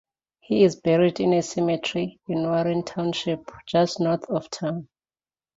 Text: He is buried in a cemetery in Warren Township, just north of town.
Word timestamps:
He 0.39 0.63
is 0.63 0.77
buried 0.81 1.19
in 1.19 1.31
a 1.33 1.43
cemetery 1.43 2.19
in 2.27 2.41
Warren 2.41 2.81
Township, 2.83 3.47
just 3.67 3.99
north 3.99 4.23
of 4.31 4.49
town. 4.49 4.87